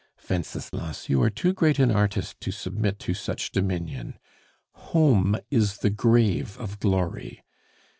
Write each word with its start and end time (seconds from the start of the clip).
Wenceslas, 0.27 1.09
you 1.09 1.21
are 1.21 1.29
too 1.29 1.53
great 1.53 1.77
an 1.77 1.91
artist 1.91 2.41
to 2.41 2.51
submit 2.51 2.97
to 2.97 3.13
such 3.13 3.51
dominion. 3.51 4.17
Home 4.89 5.37
is 5.51 5.77
the 5.77 5.91
grave 5.91 6.57
of 6.59 6.79
glory. 6.79 7.43